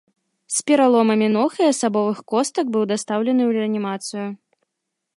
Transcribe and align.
З 0.55 0.63
пераломамі 0.69 1.27
ног 1.35 1.51
і 1.65 1.69
асабовых 1.73 2.23
костак 2.35 2.65
быў 2.77 2.83
дастаўлены 2.93 3.41
ў 3.49 3.63
рэанімацыю. 3.63 4.27